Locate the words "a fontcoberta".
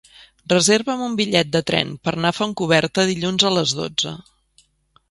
2.35-3.07